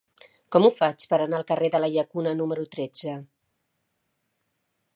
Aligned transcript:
Com 0.53 0.63
ho 0.67 0.69
faig 0.77 1.03
per 1.11 1.19
anar 1.25 1.39
al 1.41 1.45
carrer 1.51 1.69
de 1.75 1.81
la 1.83 1.89
Llacuna 1.95 2.33
número 2.39 2.65
tretze? 2.77 3.15